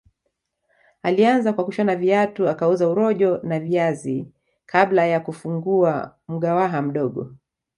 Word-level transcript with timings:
Alianza 1.03 1.53
kwa 1.53 1.65
kushona 1.65 1.95
viatu 1.95 2.49
akauza 2.49 2.87
urojo 2.89 3.39
na 3.43 3.59
viazi 3.59 4.27
kabla 4.65 5.05
ya 5.05 5.19
kufungua 5.19 6.15
mgawaha 6.27 6.81
mdogo 6.81 7.35